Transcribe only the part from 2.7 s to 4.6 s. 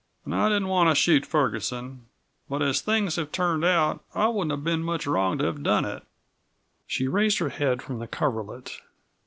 things have turned out I wouldn't